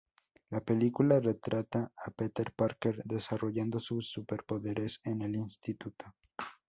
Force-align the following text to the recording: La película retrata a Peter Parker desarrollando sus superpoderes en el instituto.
La 0.49 0.59
película 0.61 1.19
retrata 1.19 1.91
a 1.95 2.09
Peter 2.09 2.51
Parker 2.55 3.03
desarrollando 3.05 3.79
sus 3.79 4.09
superpoderes 4.09 4.99
en 5.03 5.21
el 5.21 5.35
instituto. 5.35 6.07